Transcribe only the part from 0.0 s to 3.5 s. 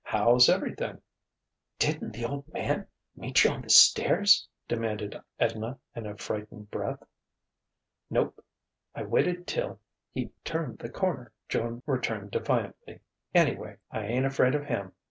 "How's everything?" "Didn't the Old Man meet